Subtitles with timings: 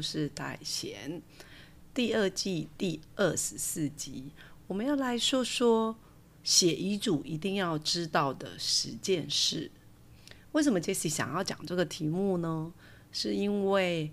[0.00, 1.20] 就是太闲，
[1.92, 4.30] 第二季第二十四集，
[4.66, 5.94] 我们要来说说
[6.42, 9.70] 写遗嘱一定要知道的十件事。
[10.52, 12.72] 为什么 Jesse 想要讲这个题目呢？
[13.12, 14.10] 是因为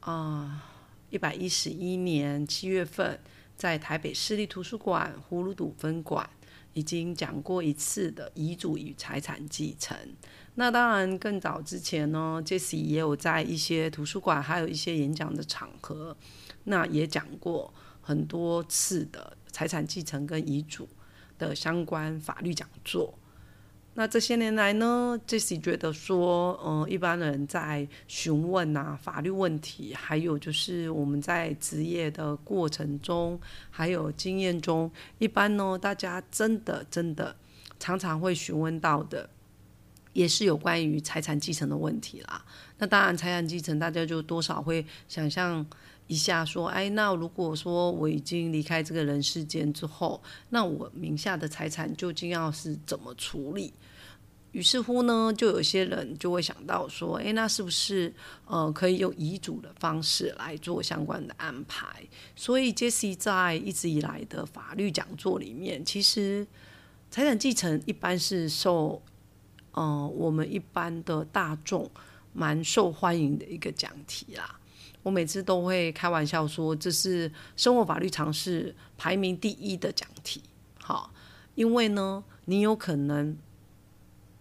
[0.00, 0.64] 啊，
[1.10, 3.20] 一百一十一年七月份，
[3.54, 6.30] 在台北市立图书馆葫芦堵分馆
[6.78, 9.96] 已经讲过一次的遗嘱与财产继承。
[10.54, 16.16] 那当然，更早之前呢，Jesse 也有在一些图书馆，还有一些演讲的场合，
[16.64, 20.88] 那也讲过很多次的财产继承跟遗嘱
[21.36, 23.18] 的相关法律讲座。
[23.98, 34.88] 那这些年来呢，Jesse 觉得说，嗯，一般人在询问啊法律问题，还有就是我们在职业的过程中，还有经验中，
[35.18, 37.34] 一般呢，大家真的真的
[37.80, 39.28] 常常会询问到的。
[40.12, 42.44] 也是有关于财产继承的问题啦。
[42.78, 45.64] 那当然，财产继承大家就多少会想象
[46.08, 53.72] 一下，说，哎，那如果说我已经离开这个人世间之后，那我名下的财产究竟要是怎么处理？
[54.52, 58.12] 于是乎呢，就有些人就会想到说，哎，那是不是
[58.46, 61.86] 呃可以用遗嘱的方式来做相关的安排？
[62.34, 66.46] 所以，Jesse 在一直以来的法律讲座里面，其实
[67.10, 69.02] 财产继承一般是受
[69.72, 71.88] 呃，我们一般的大众
[72.32, 74.58] 蛮受欢迎的一个讲题啦。
[75.02, 80.42] 我每次都会开玩笑说，这是生活法律常识排名第一的讲题。
[80.80, 81.12] 好，
[81.54, 83.36] 因为呢，你有可能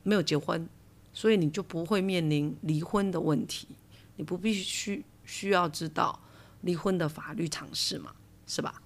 [0.03, 0.67] 没有结婚，
[1.13, 3.67] 所以你就不会面临离婚的问题。
[4.15, 6.19] 你不必须需要知道
[6.61, 8.15] 离婚的法律常识嘛，
[8.47, 8.81] 是吧？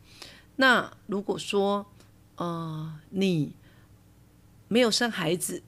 [0.58, 1.86] 那如果说
[2.36, 3.54] 呃你
[4.68, 5.64] 没有生孩子，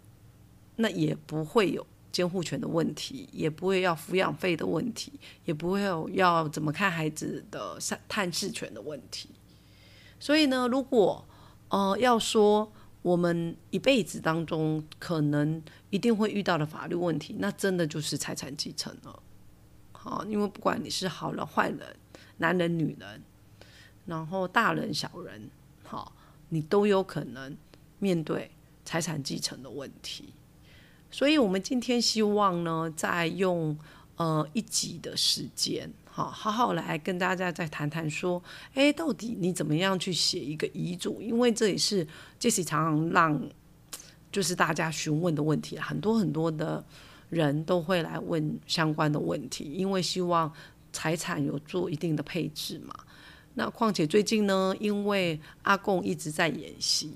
[0.75, 5.11] 那也不会有监护权的问题，也不会要抚养费的问题，
[5.43, 9.27] 也不会有要怎么看孩子的探视权的问题。
[10.19, 11.25] 所以呢，如果
[11.69, 12.71] 呃要说
[13.01, 19.21] 我们一辈子当中可能一定会遇到的法律问题，那真的就是财产继承了。
[19.91, 21.95] 好，因为不管你是好人坏人、
[22.37, 23.21] 男人女人，
[24.05, 25.49] 然后大人小人，
[25.83, 26.13] 好，
[26.49, 27.57] 你都有可能
[27.97, 28.51] 面对
[28.85, 30.33] 财产继承的问题。
[31.13, 33.77] 所以，我们今天希望呢，再用
[34.15, 38.41] 呃一集的时间，好好好来跟大家再谈谈说，
[38.73, 41.21] 哎，到底你怎么样去写一个遗嘱？
[41.21, 42.07] 因为这也是
[42.39, 43.49] 这是常常让
[44.31, 46.83] 就是大家询问的问题，很多很多的
[47.29, 50.51] 人都会来问相关的问题，因为希望
[50.91, 52.91] 财产有做一定的配置嘛。
[53.53, 57.13] 那况且最近呢，因为阿贡一直在演习，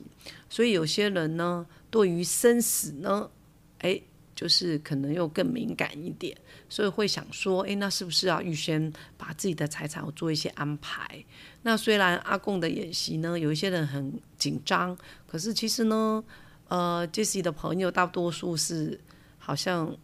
[0.48, 3.32] 所以有些人呢，对于生死呢。
[3.80, 4.00] 哎，
[4.36, 6.38] 就是可能又更敏感一点，
[6.70, 11.24] 所以会想说，哎，那是不是要预先把自己的财产做一些安排？
[11.64, 16.24] 那虽然阿贡的演习呢，有一些人很紧张，可是其实呢，
[16.68, 19.00] 呃 jc 的朋友大多数是
[19.38, 19.96] 好像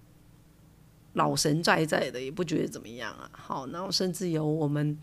[1.13, 3.29] 老神在在的，也不觉得怎么样啊。
[3.31, 4.97] 好，然后甚至有我们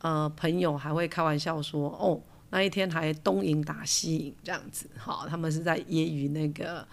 [0.00, 6.86] 呃朋友还会开玩笑说，哦，那一天还东营打西营这样子，好，他们是在揶揄那个。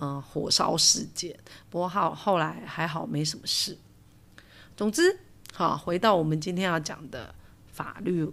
[0.00, 1.36] 嗯，火烧事件，
[1.70, 3.76] 不过后后来还好没什么事。
[4.76, 5.18] 总之，
[5.52, 7.34] 好回到我们今天要讲的
[7.66, 8.30] 法律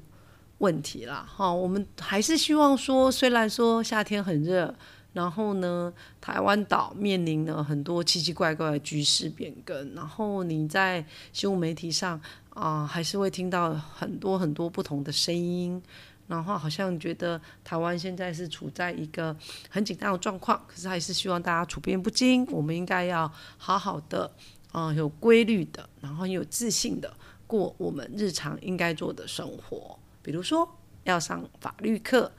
[0.59, 1.25] 问题啦。
[1.27, 4.75] 哈，我们还是希望说，虽然说夏天很热，
[5.13, 11.03] 然后呢，台湾岛面临了很多奇奇怪怪的局势变更，然后你在
[11.33, 15.81] 新闻媒体上啊，还是会听到很多很多不同的声音。
[16.27, 19.35] 然后好像觉得台湾现在是处在一个
[19.69, 22.45] 很紧张的状况，可是还是希望大家处变不惊。
[22.47, 24.31] 我们应该要好好的，
[24.71, 29.99] 啊，有规律的，然后有自信的过我们日常应该做的生活。
[30.21, 30.67] 比如说
[31.03, 32.31] 要上法律课，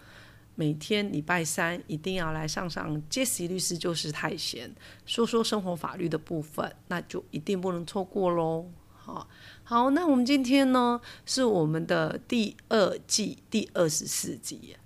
[0.57, 4.75] 每天礼拜三一定要来上上杰西律师就是太闲，
[5.05, 8.67] 说说生活法律的部分，那就一定不能错过喽。
[9.07, 9.29] 好。
[9.63, 14.77] 好，那我们今天呢是我们的第二季第二十四集，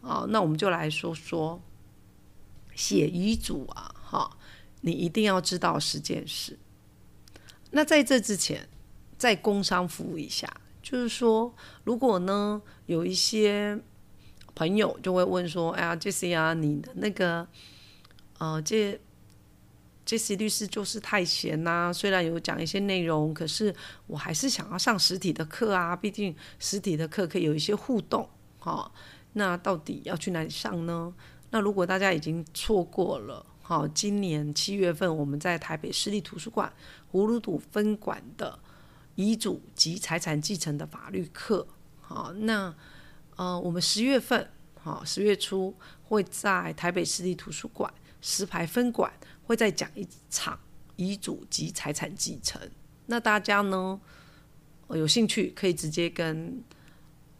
[0.00, 1.60] 好，那我们就来说说
[2.74, 4.36] 写遗嘱啊，哈，
[4.80, 6.58] 你一定要知道十件事。
[7.72, 8.68] 那在这之前，
[9.18, 10.50] 再工商服务一下，
[10.82, 11.54] 就是说，
[11.84, 13.78] 如果呢有一些
[14.54, 17.46] 朋友就会问说：“哎呀，杰西啊，你的那个
[18.38, 18.98] 呃，这
[20.10, 23.72] 杰西律师就是太闲呐，虽然有讲一些内容，可是
[24.08, 28.28] 我还是想要上实体的课啊，毕竟实体的课可以有一些互动，
[28.58, 28.90] 哈。
[29.34, 31.14] 那到底要去哪里上呢？
[31.50, 36.72] 那如果大家已经错过了。”好，今年七月份我们在台北市立图书馆
[37.12, 38.58] 葫芦堵分馆的
[39.14, 41.64] 遗嘱及财产继承的法律课。
[42.00, 42.74] 好，那
[43.36, 45.72] 呃，我们十月份，好，十月初
[46.02, 49.12] 会在台北市立图书馆石牌分馆
[49.50, 50.56] 会再讲一场
[50.94, 52.60] 遗嘱及财产继承。
[53.06, 54.00] 那大家呢，
[54.90, 56.62] 有兴趣可以直接跟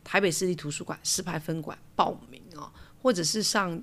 [0.02, 3.80] 台北市立图书馆石牌分馆报名哦，或者是上。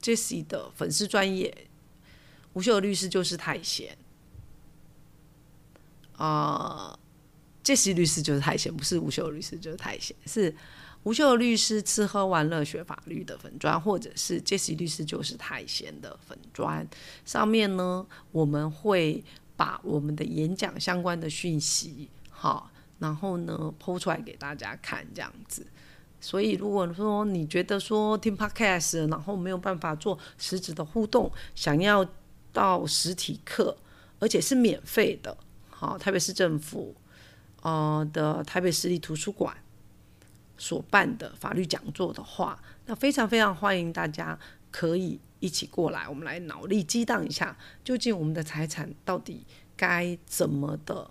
[0.00, 1.66] Jesse 的粉丝专业，
[2.52, 3.98] 吴秀律师就是太闲
[6.16, 6.96] 啊
[7.64, 10.54] ，Jesse 律师就是太闲，不是吴秀律师就是太闲，是
[11.08, 16.86] 吴秀律师吃喝玩乐学法律的粉砖，或者是 Jesse 律师就是太闲的粉砖
[17.24, 19.24] 上面呢，我们会
[19.56, 25.66] 把我们的演讲相关的讯息，好，然后呢剖出来给大家看，这样子。
[26.20, 32.06] 所以，如果说你觉得说听 podcast，然后没有办法做实质的互动，想要
[32.52, 33.74] 到实体课，
[34.18, 35.34] 而且是免费的，
[35.70, 36.94] 好，台北市政府
[37.62, 39.56] 呃的台北市立图书馆
[40.58, 44.38] 所办的法律讲座的话，那非常非常欢迎大家
[44.70, 49.46] 可以一起过来，我们来脑力激荡一下，究竟我们的财产到底
[49.76, 51.10] 该怎么的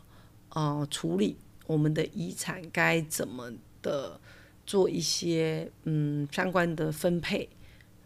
[0.49, 3.51] 呃处理，我们的遗产该怎么
[3.81, 4.21] 的。
[4.67, 7.47] 做一些嗯相关的分配，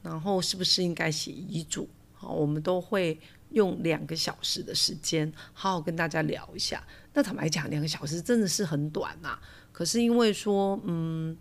[0.03, 1.89] 然后是不是应该写遗嘱？
[2.13, 6.85] 好，我们都会用两个小时的时间，好好跟大家聊一下。
[7.15, 9.39] 那坦白讲，两个小时真的是很短呐。
[9.71, 11.37] 可是因为说，嗯，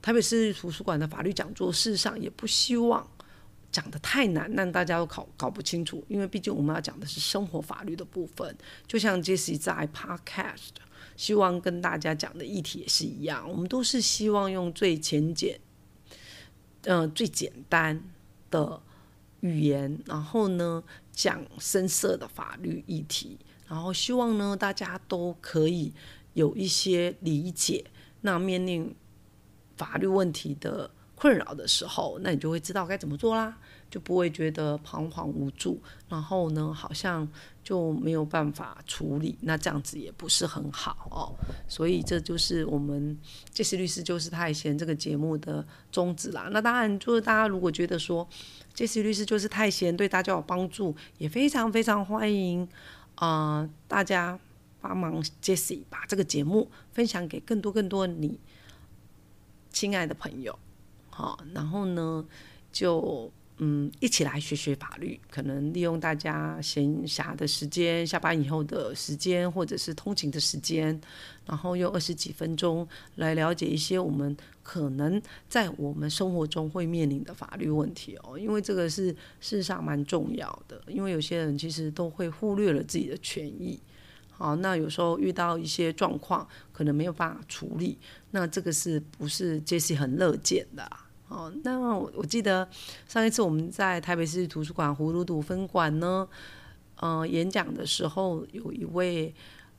[0.00, 3.06] 台北市图书馆的法律讲座，事实上也不希望
[3.72, 6.04] 讲的太难，让大家都搞搞不清楚。
[6.08, 8.56] 因为毕竟我们要讲的是生活法律的部分，
[8.86, 10.70] 就像 Jesse 在 Podcast。
[11.16, 15.60] 希望跟大家讲的议题也是一样，我们都是希望用最浅简、
[16.84, 18.02] 嗯最简单
[18.50, 18.80] 的
[19.40, 20.82] 语言，然后呢
[21.12, 23.38] 讲深色的法律议题，
[23.68, 25.92] 然后希望呢大家都可以
[26.34, 27.84] 有一些理解。
[28.22, 28.94] 那面临
[29.76, 33.58] 法律问题的困扰的时候，那你就会知道该怎么做啦。
[33.90, 37.28] 就不会觉得彷徨无助，然后呢，好像
[37.64, 41.34] 就没有办法处理，那这样子也不是很好哦。
[41.66, 43.18] 所以这就是我们
[43.50, 46.48] 杰西律师就是太闲这个节目的宗旨啦。
[46.52, 48.24] 那当然，就是大家如果觉得说
[48.72, 52.68] 杰西律师就是太闲对大家有帮助，也非常非常欢迎
[53.16, 54.38] 啊，大家
[54.80, 58.38] 帮忙，Jesse 把这个节目分享给更多更多你
[59.70, 60.58] 亲爱的朋友，
[61.10, 62.26] 好，然后呢
[62.72, 63.32] 就。
[63.62, 70.98] 嗯，一起来学学法律，可能利用大家闲暇的时间、下班以后的时间，或者是通勤的时间，
[71.44, 78.38] 然后用二十几分钟来了解一些我们可能在我们生活中会面临的法律问题哦。
[78.38, 79.08] 因为这个是
[79.40, 83.78] 事实上蛮重要的，因为有些人其实都会忽略了自己的权益。
[84.40, 87.98] 好，那有时候遇到一些状况，可能没有办法处理，
[88.30, 90.90] 那这个是不是杰西很乐见的？
[91.28, 92.66] 哦，那我我记得
[93.06, 96.26] 上一次我们在台北市图书馆葫芦堵分馆呢，
[96.96, 99.34] 呃，演讲的时候，有一位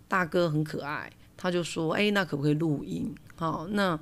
[0.07, 3.99] 大哥很可爱，他就说：“哎，那可不可以录音？”好，那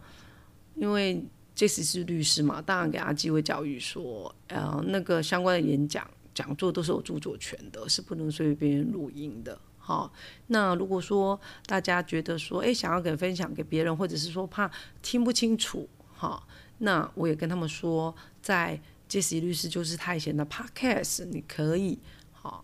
[0.76, 1.24] 因为
[1.56, 9.58] 这次是律师嘛，当然给他机会教育说，呃，那个相关的演讲讲座都是有著作权的，是不能随便录音的。
[9.90, 10.14] 好，
[10.48, 14.70] 那如果说大家觉得说，哎，想要给分享给别人，或者是说怕
[15.02, 16.48] 听不清楚，好。
[16.78, 21.98] 那我也跟他们说，在杰西律师就是太闲的 Podcast，你可以
[22.32, 22.64] 好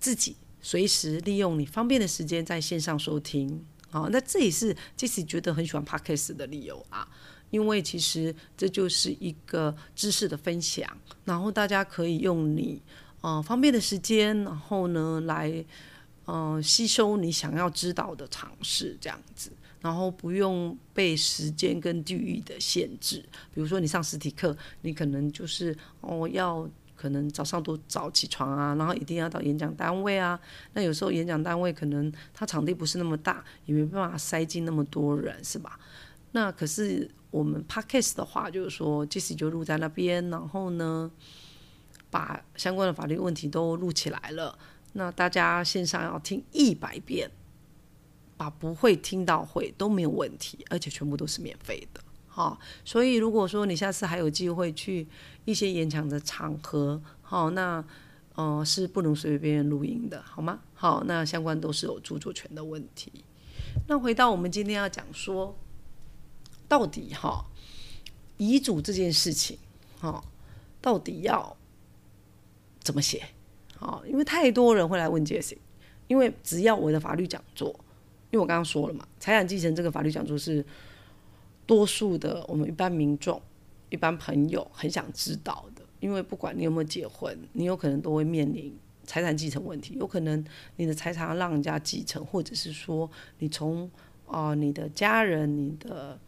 [0.00, 3.62] 自己随时利用你方便的时间在线上收听。
[3.90, 7.06] 好，那这也是杰西觉得很喜欢 Podcast 的理由啊，
[7.50, 10.88] 因为其实这就是一个知识的分享，
[11.26, 12.80] 然后大家可以用你
[13.20, 15.64] 呃方便的时间，然后呢来
[16.26, 19.50] 嗯吸收你想要知道的常识，这样子。
[19.80, 26.66] 然后不用被时间跟地域的限制，比如说你上实体课，你可能就是哦要
[26.96, 30.40] 可能早上多早起床啊，然后一定要到演讲单位啊。
[30.72, 35.78] 那有时候演讲单位可能它场地不是那么大，也没办法塞进那么多人，是吧？
[36.32, 41.10] 那可是我们 podcast 的话，就是说即使就录在那边，然后呢，
[42.08, 44.58] 把相关的法律问题都录起来了。
[44.94, 47.30] 那大家线上要听一百遍，
[48.36, 52.00] 把不会听到会都没有问题，而且全部都是免费的。
[52.26, 55.06] 好，所以如果说你下次还有机会去
[55.44, 57.84] 一些演讲的场合，好，那
[58.34, 60.60] 呃是不能随随便便录音的，好吗？
[60.74, 63.12] 好，那相关都是有著作权的问题。
[63.88, 65.56] 那回到我们今天要讲说，
[66.68, 67.44] 到底哈
[68.36, 69.58] 遗嘱这件事情，
[70.00, 70.22] 哈
[70.80, 71.56] 到底要
[72.80, 73.28] 怎么写？
[73.76, 75.58] 好，因为太多人会来问 Jesse，
[76.06, 77.68] 因为只要我的法律讲座，
[78.30, 80.64] 因为我刚刚说了嘛，财产继承这个法律讲座是。
[81.66, 83.40] 多数的我们一般民众、
[83.88, 89.94] 一般朋友很想知道的，因为不管你有没有结婚，你有可能都会面临财产继承问题。
[89.94, 90.44] 有可能
[90.76, 93.90] 你的财产让人家继承，或者是说你从
[94.26, 96.20] 啊你的家人、你的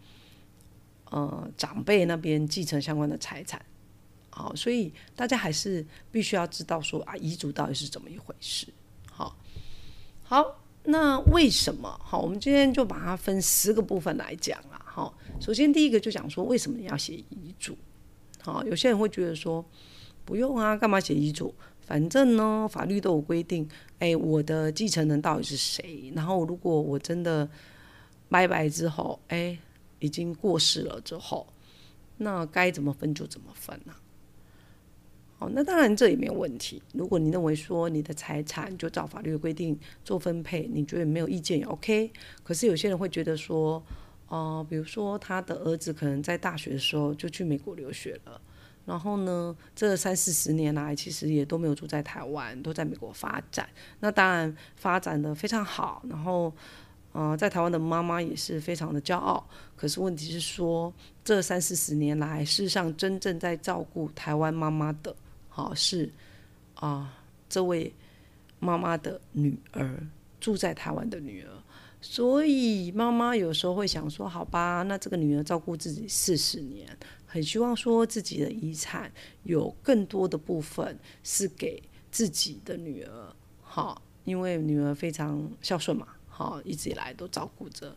[1.11, 3.61] 呃长辈那边继承相关的财产。
[4.37, 8.67] 好，所以大家还是必须要知道说啊遗嘱到底是怎么一回事。
[9.11, 9.35] 好，
[10.23, 11.99] 好，那为什么？
[12.05, 14.79] 好，我们今天就把它分十个部分来讲啊。
[14.85, 17.75] 好，首先第一个就讲说，为什么你要写遗嘱？
[18.43, 19.65] 好，有些人会觉得说，
[20.27, 21.55] 不用啊，干嘛写遗嘱？
[21.81, 23.67] 反正呢，法律都有规定，
[24.01, 26.13] 哎，我的继承人到底是谁？
[26.15, 27.49] 然后如果我真的
[28.29, 29.59] 拜拜之后，哎，
[29.99, 31.47] 已经过世了之后，
[32.19, 33.95] 那该怎么分就怎么分呢？
[35.39, 36.83] 哦，那当然这也没有问题。
[36.95, 42.11] 如果你认为说你的财产就照法律的规定做分配，你觉得没有意见也 OK。
[42.43, 43.83] 可是有些人会觉得说，
[44.29, 48.41] 哦，比如说他的儿子可能在大学的时候就去美国留学了，
[48.87, 53.69] 然后呢，这三四十年来其实也都没有住在台湾，都在美国发展。
[54.01, 56.51] 那当然发展的非常好，然后，
[57.13, 59.47] 呃，在台湾的妈妈也是非常的骄傲。
[59.77, 65.15] 可是问题是说，这三四十年来，事实上真正在照顾台湾妈妈的，
[65.57, 66.07] 好是
[66.75, 67.17] 啊，
[67.49, 67.91] 这位
[68.59, 70.07] 妈妈的女儿
[70.39, 71.49] 住在台湾的女儿。
[72.03, 76.87] 所以妈妈有时候会想说：“好吧，那这个女儿照顾自己四十年，
[77.25, 79.11] 很希望说自己的遗产
[79.45, 80.95] 有更多的部分
[81.25, 87.97] 是给自己的女儿，好，因为女儿非常孝顺嘛，好，一直以来都照顾着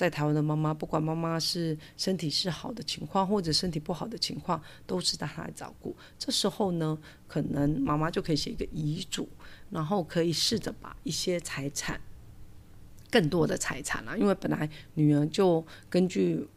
[0.00, 5.94] 在台湾的妈妈，不管妈妈是身体是好的情况，或者身体不好的情况，都是她来照顾。
[6.18, 9.28] 这时候呢，可能妈妈就可以写一个遗嘱，
[9.68, 12.00] 然后可以试着把一些财产。”
[13.12, 16.48] 更多的财产啊，因为本来女儿就根据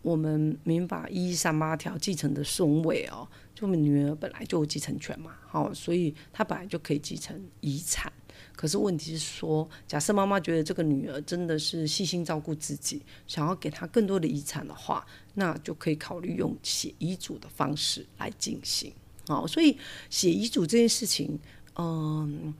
[0.00, 8.10] 我们民法一三八条继承的顺位哦，就女儿本来就有继承权嘛，好，所以她本来就可以继承遗产。
[8.58, 18.92] 可是问题是说，假设妈妈觉得这个女儿真的是细心照顾自己，想要给她更多的遗产的话，那就可以考虑用写遗嘱的方式来进行。
[19.28, 19.78] 好，所以
[20.10, 21.38] 写遗嘱这件事情，
[21.76, 22.52] 嗯，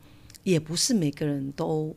[0.45, 1.93] 也不是每个人都。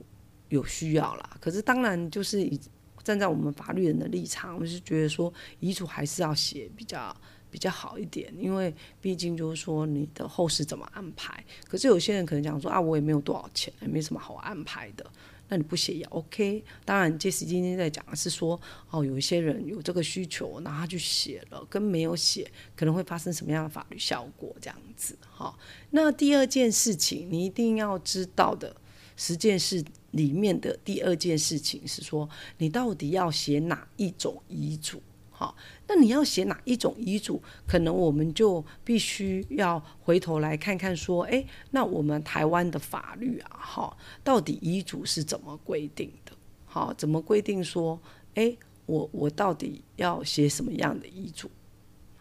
[0.52, 2.60] 有需要啦，可是当然就是以
[3.06, 7.16] 站在我们法律人的立场，我是觉得说遗嘱还是要写比较
[7.52, 11.44] 比较好一点，因为毕竟就是说你的后事怎么安排。
[11.68, 15.06] 可是有些人可能讲说啊，我也没有多少钱，也没什么好安排的，
[15.50, 16.64] 那你不写也 OK。
[16.86, 25.18] 当然，这次今天在讲的是说哦，有一些人有这个需求，那他去写了，跟没有写可能会发生什么样的法律效果这样子。
[25.30, 28.76] 好，那第二件事情你一定要知道的
[29.16, 29.84] 十件事。
[30.12, 35.02] 里面的第二件事情是说，你到底要写哪一种遗嘱？
[35.42, 35.56] 好，
[35.88, 37.42] 那你要写哪一种遗嘱？
[37.66, 46.32] 可能我们就必须要回头来看看，说，哎，那我们台湾的法律啊，哈，到底遗嘱是怎么规定的？
[46.68, 48.00] 好，怎么规定说，
[48.36, 48.56] 哎，
[48.86, 51.50] 我我到底要写什么样的遗嘱？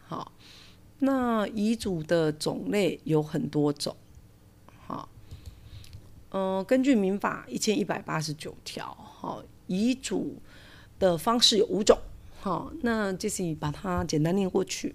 [0.07, 0.33] 好，
[1.01, 3.95] 那遗嘱的种类有很多种。
[6.33, 10.37] 嗯，根据民法一千一百八十九条，哈，遗嘱
[10.99, 11.99] 的方式有五种，
[12.41, 14.95] 哈，那就是把它简单念过去，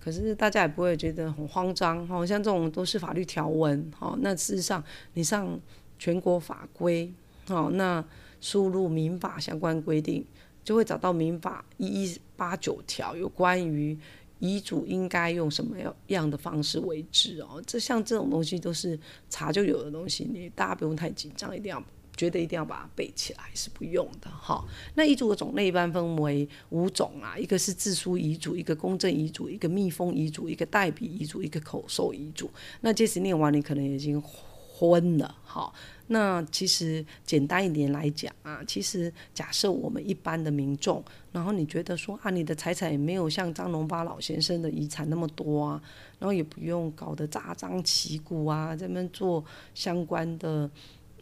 [0.00, 4.82] 可是大家也不会觉得很慌张，哈，像这种都是法律条文，哈，那事实上
[5.14, 5.58] 你上
[5.98, 7.12] 全国法规，
[7.48, 8.04] 好，那
[8.40, 10.24] 输入民法相关规定，
[10.64, 13.98] 就会找到民法一一八九条有关于。
[14.38, 15.74] 遗嘱应该用什么
[16.08, 17.62] 样的方式为之哦？
[17.66, 19.00] 这像这种东西都是
[19.30, 21.82] 查就有的东西，你大家不用太紧张，一定要
[22.16, 24.64] 觉得一定要把它背起来是不用的哈。
[24.94, 32.50] 那遗嘱的种类一般分为五种啊，一个是自书遗嘱，一个公证遗嘱，一个密封遗嘱，一个代笔遗嘱，一个口授遗嘱。
[32.80, 35.74] 那这时念完，你可能已经昏了，好。
[36.08, 45.82] 那其实简单一点来讲啊，其实假设我们一般的民众，然后你觉得说啊，你的财产也没有像张荣发老先生的遗产那么多啊，
[46.20, 49.44] 然后也不用搞得大张旗鼓啊，这边做
[49.74, 50.70] 相关的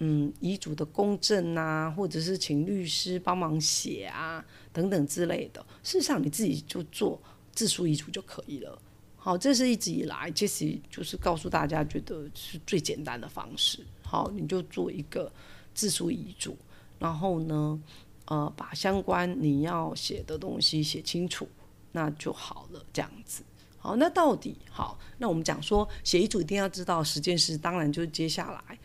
[0.01, 7.21] 嗯遗嘱的公证啊，或者是请律师帮忙写啊等等之类的，事实上你自己就做
[7.53, 8.79] 自书遗嘱就可以了。
[9.17, 13.83] 好，这是一直以来其实就是告诉大家，觉得是最简单的方式。
[14.03, 15.33] 好，你就做一个
[15.73, 16.55] 自书遗嘱，
[16.99, 17.81] 然后呢，
[18.27, 21.49] 呃，把相关你要写的东西写清楚，
[21.93, 22.85] 那就好了。
[22.93, 23.43] 这样子，
[23.79, 24.99] 好，那到底好？
[25.17, 28.79] 那我们讲说写遗嘱一定要知道十件事，当然就是接下来，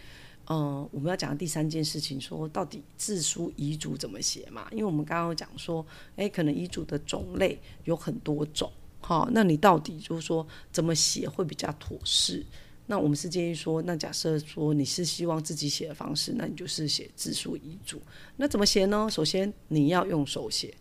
[0.50, 4.68] 嗯，我们要讲的第三件事情，说到底自书遗嘱怎么写嘛？
[4.72, 8.72] 因为我们刚刚讲说，诶，可能遗嘱的种类有很多种。
[9.00, 12.44] 哈，那你到底就是说怎么写会比较妥适？
[12.88, 18.02] 那我们是建议说，那假设说你是希望自己写的方式，那你就是写自书遗嘱。
[18.38, 19.08] 那怎么写呢？
[19.12, 20.74] 首先你要用手写，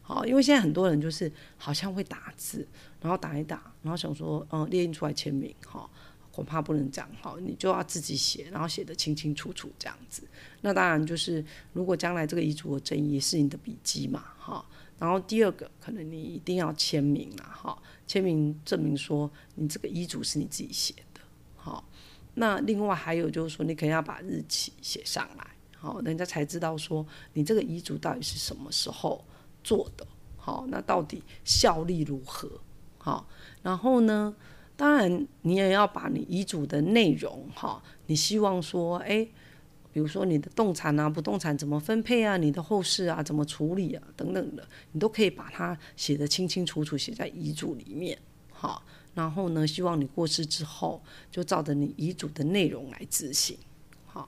[0.00, 2.66] 好，因为现在很多人就是好像会打字，
[3.02, 5.88] 然后打一打，然后想说嗯列印出来签名，哈，
[6.32, 10.26] 恐怕不能这样，哈，你就要自己写，然后写的清清楚楚这样子。
[10.62, 14.64] 那当然就是如果将来这个遗嘱的争议是你的笔记嘛，哈。
[14.98, 21.20] 然后第二个，可能你一定要签名了，哈，签名证明说你这个遗嘱是你自己写的，
[21.56, 21.84] 好。
[22.34, 25.46] 那另外还有就是说，你可能要把日期写上来，
[25.76, 29.22] 好，人家才知道说你这个遗嘱到底是什么时候
[29.62, 30.06] 做的，
[30.38, 32.48] 好，那到底效力如何，
[32.96, 33.28] 好。
[33.62, 34.34] 然后呢，
[34.76, 39.28] 当然你也要把你遗嘱的内容，哈，你希望说，哎。
[39.94, 48.18] 比如说你的动产啊、不动产怎么分配啊、你的后事啊怎么处理啊等等的，你都可以把它写得清清楚楚，写在遗嘱里面，
[48.50, 48.82] 哈。
[49.12, 53.58] 然后呢，希望你过世之后就照着你遗嘱的内容来执行，
[54.06, 54.26] 好。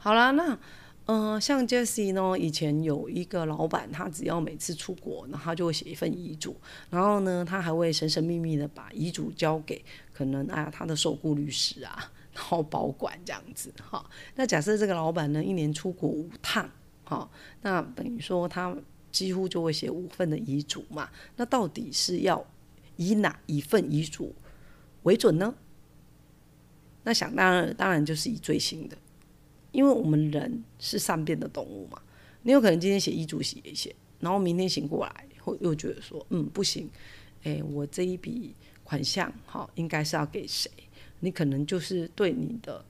[0.00, 0.58] 好了，那
[1.08, 6.54] 嗯，像 Jesse 呢，以前有一个老板，他只要每次出国，然后他就会写一份遗嘱，
[6.90, 12.12] 然后呢，他还会神神秘秘的把遗嘱交给可能啊他的受雇律师啊。
[12.34, 16.70] 然后保管这样子哈，那假设这个老板呢一年出国五趟，
[17.02, 17.28] 哈，
[17.62, 18.76] 那等于说他
[19.10, 21.10] 几乎就会写五份的遗嘱嘛。
[21.34, 22.46] 那到底是要
[22.94, 24.32] 以哪一份遗嘱
[25.02, 25.52] 为准呢？
[27.02, 28.96] 那想当然，当然就是以最新的，
[29.72, 32.00] 因为我们人是善变的动物嘛。
[32.42, 36.88] 你有可能今天写遗嘱写一写，然后明天醒过来会又觉得说，嗯，不行，
[37.42, 38.54] 哎，我这一笔
[38.84, 40.70] 款项哈，应该是要给谁？
[41.20, 42.84] 你可能就是对你的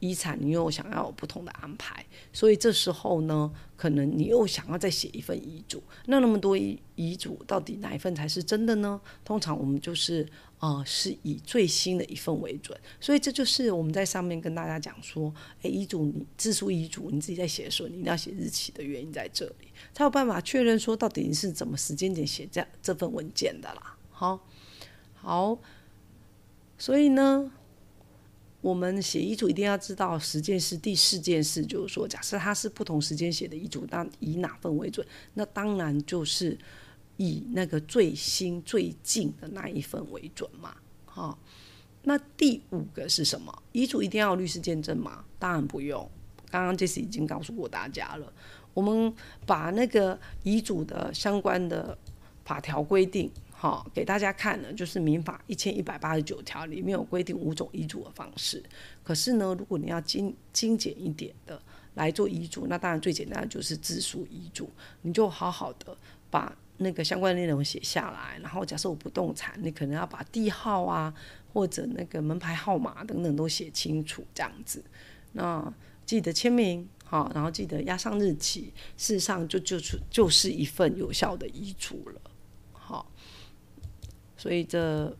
[0.00, 5.82] 遗产，你又想要有不同的安排，所以这时候呢，可能你又想要再写一份遗嘱。
[6.06, 9.00] 那那么多遗遗嘱，到底哪一份才是真的呢？
[9.24, 10.26] 通常我们就是
[10.58, 12.78] 呃，是以最新的一份为准。
[13.00, 23.96] 所以这就是我们在上面跟大家讲说，诶，遗嘱你自书遗嘱，你自己在写的时候，你一定要写日期的原因在这里，才有办法确认说到底你是怎么时间点写这这份文件的啦。
[24.10, 24.46] 好，
[25.14, 25.58] 好，
[26.76, 27.52] 所以呢。
[28.60, 35.06] 我们写遗嘱一定要知道十件事，第四件事就是说，假设他是不同时间写的遗嘱，那以哪份为准？
[35.34, 36.58] 那当然就是
[37.18, 40.74] 以那个最新最近的那一份为准嘛。
[41.04, 41.38] 好，
[42.04, 43.62] 那第五个是什么？
[43.72, 45.24] 遗嘱一定要律师见证吗？
[45.38, 46.10] 当然不用。
[46.50, 48.32] 刚刚杰斯已经告诉过大家了，
[48.72, 51.96] 我们把那个遗嘱的相关的
[52.44, 53.30] 法条规定。
[53.50, 58.62] 好，给大家看呢，就是民法一千一百八十九条里面有规定五种遗嘱的方式。
[59.02, 61.60] 可是呢，如果你要精精简一点的
[61.94, 64.70] 来做遗嘱，那当然最简单的就是自书遗嘱。
[65.02, 65.98] 你就好好的
[66.30, 71.12] 把那个相关内容写下来，然后假设我不动产，你可能要把地号啊，
[71.52, 74.82] 或者那个门牌号码等等都写清楚，这样子。
[75.32, 75.72] 那
[76.06, 82.20] 记得签名，好，然后记得压上日期，事实上就就是就是一份有效的遗嘱了。
[82.72, 83.10] 好
[84.36, 85.14] 所以这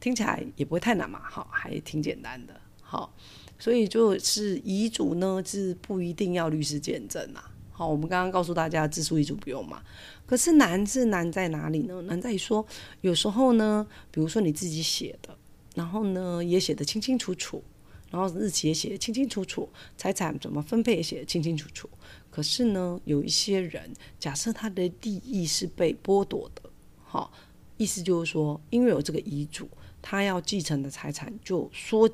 [0.00, 3.14] 听起来也不会太难嘛，好，还挺简单的，好，
[3.58, 9.80] 所以就是遗嘱呢是不一定要律师见证啊，好，我们刚刚告诉大家自书遗嘱不用嘛，
[10.26, 12.02] 可是难是难在哪里呢？
[12.02, 12.66] 难在于说
[13.02, 15.38] 有时候呢，比如说你自己写的，
[15.76, 17.62] 然后呢也写的清清楚楚，
[18.10, 21.88] 然后日期也写得清清楚楚，财产怎么分配也写的清清楚楚，
[22.32, 26.68] 可是呢有一些人，假设他的利益是被剥夺的，
[27.04, 27.32] 好。
[27.76, 29.70] 意思就是说，因为有这个遗嘱，
[30.02, 32.10] 他要继承的财产就缩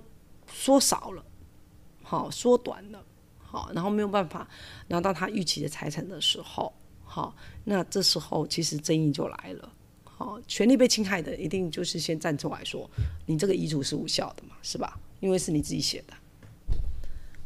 [0.46, 1.24] 缩少了，
[2.03, 3.03] 好缩短了，
[3.55, 4.49] 好，然后没有办法
[4.88, 12.90] 拿到他预期的财产的时候，好，那这时候其实争议就来了，好，权利被侵害的一定就是先站出来说，
[13.27, 14.99] 你这个遗嘱是无效的嘛，是吧？
[15.21, 16.14] 因为是你自己写的。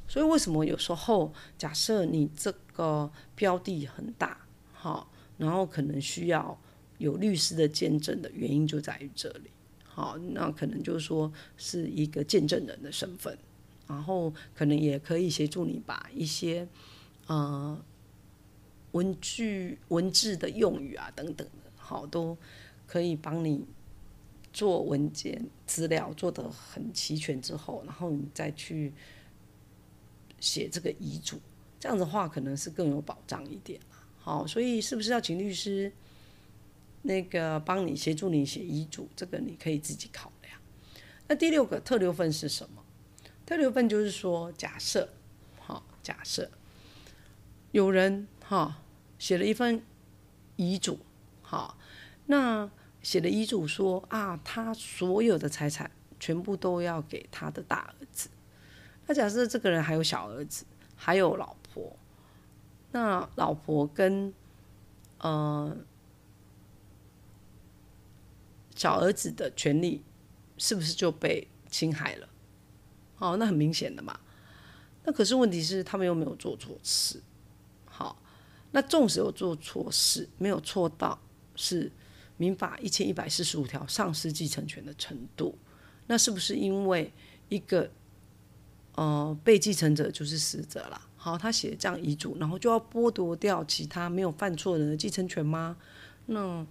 [0.08, 4.38] 所以为什么有时候假设你这个标的很大，
[4.72, 6.58] 好，然后可能需要
[6.96, 9.50] 有律师的见证的原因就在于这里，
[9.84, 13.36] 好，那可能就是说是一个见证人的身份，
[13.88, 16.68] 然后可能也可以协助你把一些
[17.26, 17.82] 呃
[18.92, 22.36] 文具文字的用语啊等等的，好，都
[22.86, 23.64] 可以帮你
[24.52, 28.92] 做文件资料做得很齐全之后，然后你再去。
[30.40, 31.40] 写这个遗嘱，
[31.80, 33.80] 这样的话可能是更有保障一点
[34.20, 35.92] 好，所以是不是要请律师
[37.02, 39.08] 那个帮你协助你写遗嘱？
[39.16, 40.54] 这个你可以自己考量。
[41.26, 42.84] 那第六个特留份是什么？
[43.48, 45.08] 第六份就是说，假设，
[45.58, 46.50] 好，假设
[47.70, 48.82] 有人哈
[49.18, 49.82] 写了一份
[50.56, 50.98] 遗嘱，
[51.40, 51.78] 好，
[52.26, 52.70] 那
[53.02, 58.28] 写的遗嘱说啊，他所有的财产全部都要给他的大儿子。
[59.06, 61.96] 那假设这个人还有小儿子，还有老婆，
[62.92, 64.30] 那老婆跟
[65.20, 65.74] 呃
[68.76, 70.02] 小儿子的权利
[70.58, 72.28] 是不是就被侵害了？
[73.18, 74.18] 哦，那很明显的嘛。
[75.04, 77.20] 那可是问题是，他们又没有做错事。
[77.84, 78.20] 好，
[78.72, 81.18] 那纵使有做错事，没有错到
[81.56, 81.90] 是
[82.36, 85.56] 民法一千一百四十五条丧失继承权的程度，
[86.06, 87.12] 那是不是因为
[87.48, 87.90] 一个？
[88.94, 91.00] 呃，被继承者就是死者了。
[91.16, 95.76] 好，他写这样遗嘱，然后就要剥夺掉其他没有犯错人的继承权吗？
[96.26, 96.66] 那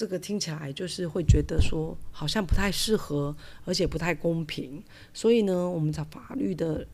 [0.00, 3.36] 这个听起来就是会觉得说好像不太适合，
[3.66, 4.82] 而且不太公平。
[5.12, 6.86] 所以呢，我们在法律的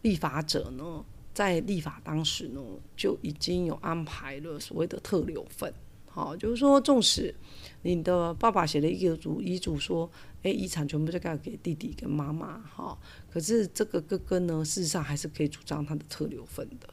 [0.00, 2.62] 立法者呢，在立法当时呢，
[2.96, 5.70] 就已经有安排了所谓的特留份。
[6.06, 7.34] 好，就是说，纵使
[7.82, 10.10] 你的爸爸写了一个祖遗嘱，说，
[10.42, 12.96] 哎，遗产全部就该给弟弟跟妈妈，哈，
[13.30, 16.88] 可是这个哥哥呢，事实上还是可以主张他的特留份的。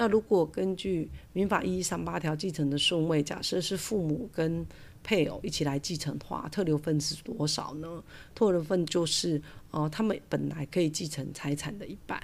[0.00, 4.66] 那如果根据民法一一三八条继承的顺位，假设是父母跟
[5.02, 8.02] 配偶一起来继承的话，特留份是多少呢？
[8.34, 12.18] 特留份就是，呃，他们本来可以继承财产的一半。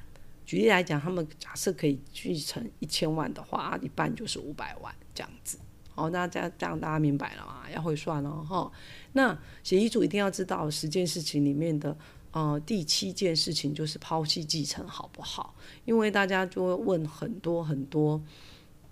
[0.46, 5.58] 举例来讲，他们假设可以继承一千万的话，一半就是五百万这样子。
[5.96, 7.70] 哦，那这样这样大家明白了吗？
[7.70, 8.72] 要会算哦，哈。
[9.12, 11.94] 那写遗嘱一定要知道十件事情里面的，
[12.36, 15.54] 呃，第七件事情就是抛弃继承，好不好？
[15.86, 18.22] 因为大家就会问很多很多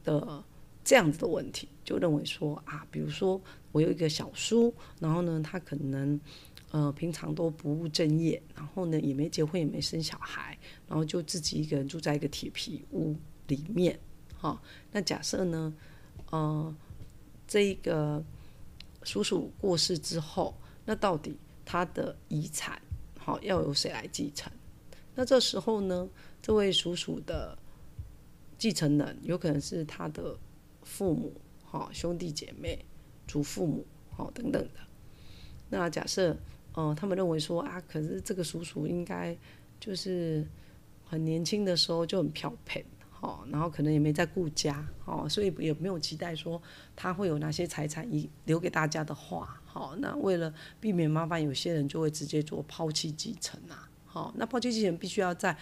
[0.02, 0.42] 的
[0.82, 3.38] 这样子的问题，就认为说啊，比如说
[3.70, 6.18] 我有一个小叔，然后呢，他可能
[6.70, 13.14] 呃平常都不务正业，然后呢也没结婚也没生小孩，然后就自己一个人住在一个铁皮屋
[13.48, 14.00] 里面，
[14.38, 14.58] 哈。
[14.90, 15.74] 那假设呢，
[16.30, 16.74] 呃。
[17.46, 18.24] 这个
[19.02, 20.54] 叔叔过世之后，
[20.86, 22.80] 那到底他的遗产
[23.24, 24.52] 好要由谁来继承？
[25.14, 26.06] 那这时候呢，
[26.42, 27.56] 这位叔叔的
[28.58, 30.36] 继承人有可能是他的
[30.82, 31.32] 父母、
[31.64, 32.84] 哈兄弟姐妹、
[33.26, 34.80] 祖父母、好等等的。
[35.70, 36.36] 那假设，
[36.76, 39.34] 嗯，他们认为说啊，可是这个叔叔应该
[39.80, 40.46] 就是
[41.02, 42.84] 很年轻的时候就很漂配。
[43.24, 46.60] 哦，然后可能也没在顾家，哦，所以也没有期待说
[46.94, 55.56] 他会有哪些财产遗留给大家的话，好，那为了避免麻烦，有些人就会直接做抛弃继承啊，好，那抛弃继承必须要在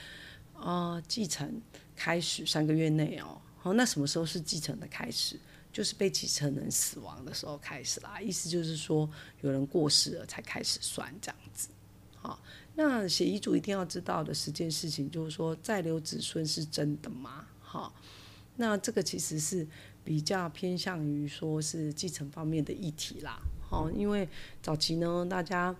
[0.54, 1.62] 啊继承
[1.94, 5.38] 开始三个月内哦，好，那什么时候是继承的开始？
[5.72, 9.08] 就是被继承人死亡的时候开始啦，意思就是说
[9.40, 11.68] 有人过世了才开始算这样子，
[12.16, 12.42] 好。
[12.74, 17.46] 那写遗嘱一定要知道的十件事情，就是说再留子孙是真的吗？
[17.72, 17.90] 好，
[18.56, 19.66] 那这个其实是
[20.04, 23.40] 比较偏向于说是继承方面的议题啦。
[23.62, 24.28] 好，因为
[24.60, 25.74] 早期呢，大家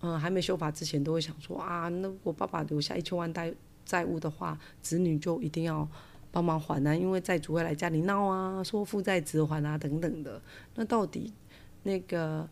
[0.00, 3.52] 嗯还没修法之前，都会想说啊，那我爸爸留下一千万债
[3.84, 5.86] 债务的话，子女就一定要
[6.32, 10.40] 帮忙还啊，因为债主会来家里闹啊，说负债子还啊等等的。
[10.76, 11.34] 那到底
[11.82, 12.48] 那个？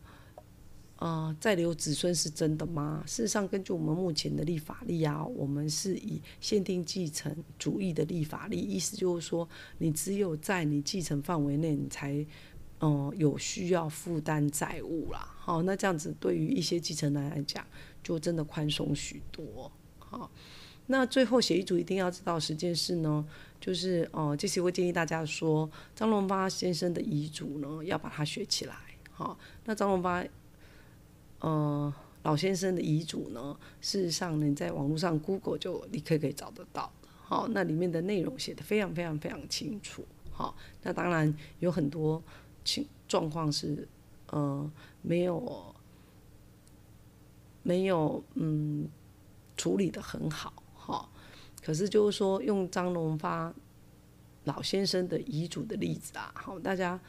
[0.98, 3.04] 呃，再留子孙是真的吗？
[3.06, 12.24] 事实上，根据我们目前的立法例啊，我们是以限定继承主义的立法例，意思就是说，你只有在你继承范围内，你才
[12.80, 15.34] 嗯有需要负担债务啦。
[15.36, 17.62] 好，那这样子对于一些继承人来讲，
[18.02, 19.70] 就真的宽松许多。
[19.98, 20.30] 好，
[20.86, 23.22] 那最后写遗嘱一定要知道十件事呢，
[23.60, 28.74] 就是哦，这些会建议大家说，张荣发先生的遗嘱呢，要把它学起来。
[29.10, 30.24] 好，那张荣发。
[31.40, 36.90] 呃，老先生的遗嘱呢，事实上你在网络上 Google 就立刻可以找得到。
[37.06, 40.04] 好，那里面的内容写的非常非常非常清楚。
[40.30, 42.22] 好，那当然有很多
[42.64, 43.86] 情状况是
[44.30, 44.70] 呃
[45.02, 45.74] 没有
[47.62, 48.88] 没有嗯
[49.56, 50.52] 处理的很好。
[50.74, 51.10] 好，
[51.62, 53.52] 可是就是说用张荣发
[54.44, 57.00] 老先生的遗嘱的例子啊，好，大家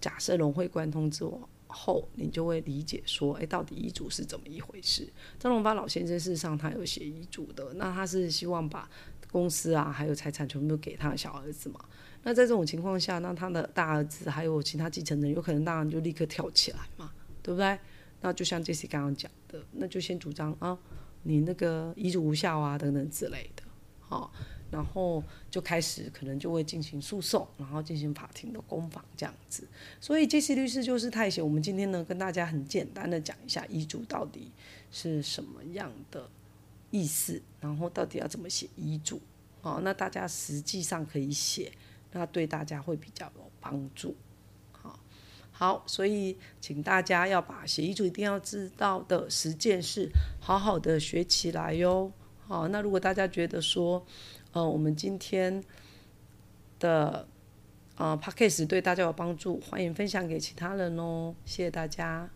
[0.00, 5.06] 假设融会贯通之后，后你就会理解说，哎，到底遗嘱是怎么一回事？
[5.38, 8.88] 张荣发老先生事实上他有写遗嘱的，那他是希望把
[9.30, 11.80] 公司啊还有财产全部给他的小儿子嘛？
[12.22, 17.78] 那在这种情况下，那他的大儿子还有其他继承人，有可能当然就立刻跳起来嘛，对不对？
[18.20, 20.78] 那就像 Jesse 刚刚讲的，那就先主张啊，
[21.24, 23.62] 你那个遗嘱无效啊等等之类的，
[24.00, 24.32] 好。
[24.74, 29.68] 然后就开始可能就会进行诉讼，然后进行法庭的攻防这样子。
[30.00, 31.42] 所以杰西律师就是太险。
[31.42, 34.50] 我们今天呢跟大家很简单的讲一下遗嘱到底
[34.90, 36.28] 是什么样的
[36.90, 39.20] 意思，然后到底要怎么写遗嘱。
[39.62, 41.70] 哦，那大家实际上可以写，
[42.10, 44.16] 那对大家会比较有帮助。
[44.72, 44.98] 好，
[45.52, 50.10] 好，所以请大家要把写遗嘱一定要知道的十件事
[50.40, 52.10] 好好的学起来哟。
[52.46, 54.04] 好，那如果大家觉得说，
[54.54, 55.62] 嗯，我们今天
[56.78, 57.26] 的
[57.96, 62.30] 呃 p a c k a g e 对大家有帮助，欢迎分享给其他人哦，谢谢大家。